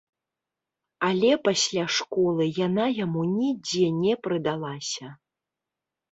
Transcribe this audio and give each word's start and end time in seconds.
Але 1.09 1.31
пасля 1.47 1.83
школы 1.97 2.47
яна 2.67 2.85
яму 3.05 3.21
нідзе 3.33 3.83
не 3.99 4.13
прыдалася. 4.29 5.07